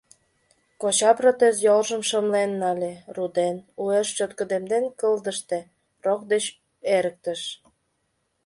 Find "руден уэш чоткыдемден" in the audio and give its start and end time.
3.15-4.85